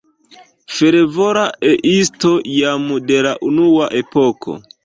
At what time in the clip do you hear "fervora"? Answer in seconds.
0.77-1.43